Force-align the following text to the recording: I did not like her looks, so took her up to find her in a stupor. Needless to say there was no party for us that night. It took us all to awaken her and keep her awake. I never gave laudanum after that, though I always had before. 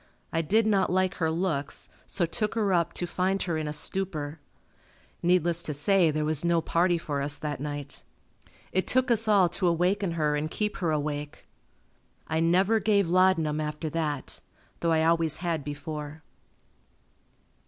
I 0.33 0.41
did 0.41 0.65
not 0.65 0.91
like 0.91 1.13
her 1.17 1.29
looks, 1.29 1.87
so 2.07 2.25
took 2.25 2.55
her 2.55 2.73
up 2.73 2.93
to 2.93 3.05
find 3.05 3.39
her 3.43 3.55
in 3.55 3.67
a 3.67 3.71
stupor. 3.71 4.39
Needless 5.21 5.61
to 5.61 5.75
say 5.75 6.09
there 6.09 6.25
was 6.25 6.43
no 6.43 6.59
party 6.59 6.97
for 6.97 7.21
us 7.21 7.37
that 7.37 7.59
night. 7.59 8.03
It 8.71 8.87
took 8.87 9.11
us 9.11 9.27
all 9.27 9.47
to 9.49 9.67
awaken 9.67 10.13
her 10.13 10.35
and 10.35 10.49
keep 10.49 10.77
her 10.77 10.89
awake. 10.89 11.45
I 12.27 12.39
never 12.39 12.79
gave 12.79 13.09
laudanum 13.09 13.61
after 13.61 13.91
that, 13.91 14.41
though 14.79 14.91
I 14.91 15.03
always 15.03 15.37
had 15.37 15.63
before. 15.63 16.23